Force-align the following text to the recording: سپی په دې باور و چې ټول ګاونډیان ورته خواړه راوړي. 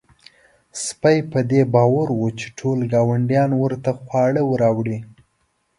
سپی 0.85 1.17
په 1.31 1.39
دې 1.51 1.61
باور 1.73 2.07
و 2.13 2.23
چې 2.39 2.47
ټول 2.59 2.79
ګاونډیان 2.93 3.51
ورته 3.63 3.91
خواړه 4.03 4.41
راوړي. 4.61 4.97